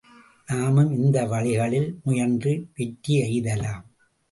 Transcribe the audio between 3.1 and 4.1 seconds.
எய்தலாம்.